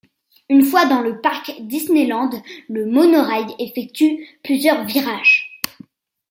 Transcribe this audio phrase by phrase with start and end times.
[0.49, 2.31] Une fois dans le parc Disneyland,
[2.69, 5.61] le monorail effectue plusieurs virages.